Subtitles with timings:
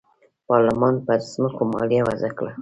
[0.47, 2.51] پارلمان پر ځمکو مالیه وضعه کړه.